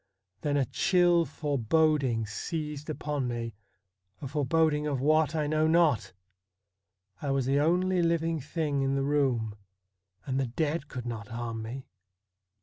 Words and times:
Then 0.41 0.57
a 0.57 0.65
chill 0.65 1.25
foreboding 1.25 2.25
seized 2.25 2.89
upon 2.89 3.27
me— 3.27 3.53
a 4.23 4.27
foreboding 4.27 4.87
of 4.87 4.97
wbat 4.97 5.35
I 5.35 5.45
know 5.45 5.67
not. 5.67 6.13
I 7.21 7.29
was 7.29 7.45
the 7.45 7.59
only 7.59 8.01
living 8.01 8.39
thing 8.39 8.81
in 8.81 8.95
the 8.95 9.03
room, 9.03 9.53
and 10.25 10.39
the 10.39 10.47
dead 10.47 10.87
could 10.87 11.05
not 11.05 11.27
harm 11.27 11.61
me. 11.61 11.85